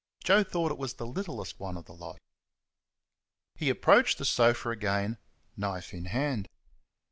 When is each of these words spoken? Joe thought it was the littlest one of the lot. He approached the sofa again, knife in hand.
Joe 0.23 0.43
thought 0.43 0.71
it 0.71 0.79
was 0.79 0.95
the 0.95 1.05
littlest 1.05 1.59
one 1.59 1.77
of 1.77 1.85
the 1.85 1.93
lot. 1.93 2.17
He 3.53 3.69
approached 3.69 4.17
the 4.17 4.25
sofa 4.25 4.71
again, 4.71 5.19
knife 5.55 5.93
in 5.93 6.05
hand. 6.05 6.49